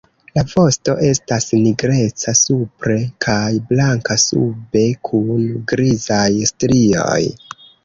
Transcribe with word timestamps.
La 0.35 0.43
vosto 0.51 0.93
estas 1.07 1.45
nigreca 1.65 2.33
supre 2.39 2.97
kaj 3.27 3.37
blanka 3.73 4.19
sube 4.25 4.85
kun 5.11 5.47
grizaj 5.75 6.27
strioj. 6.55 7.23